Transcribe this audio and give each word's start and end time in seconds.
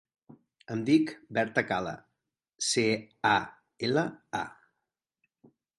Em 0.75 0.79
dic 0.87 1.11
Berta 1.39 1.63
Cala: 1.73 1.93
ce, 2.71 2.87
a, 3.35 3.37
ela, 3.91 4.09
a. 4.45 4.45